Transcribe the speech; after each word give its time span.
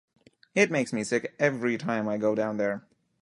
It 0.55 0.71
makes 0.71 0.91
me 0.93 1.03
sick 1.03 1.35
every 1.37 1.77
time 1.77 2.07
I 2.09 2.17
go 2.17 2.33
down 2.33 2.57
there. 2.57 2.83